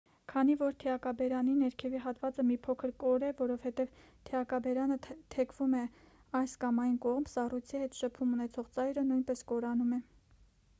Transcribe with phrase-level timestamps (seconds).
[0.31, 3.91] քանի որ թիակաբերանի ներքևի հատվածը մի փոքր կոր է որովհետև
[4.31, 4.99] թիակաբերանը
[5.37, 5.83] թեքվում է
[6.41, 10.05] այս կամ այն կողմ սառույցի հետ շփում ունեցող ծայրը նույնպես կորանում է